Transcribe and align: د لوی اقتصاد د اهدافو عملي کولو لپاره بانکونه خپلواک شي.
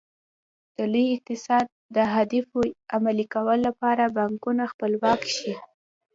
د 0.75 0.77
لوی 0.91 1.05
اقتصاد 1.15 1.65
د 1.95 1.97
اهدافو 2.11 2.59
عملي 2.95 3.25
کولو 3.33 3.61
لپاره 3.67 4.03
بانکونه 4.17 4.63
خپلواک 4.71 5.21
شي. 5.35 5.53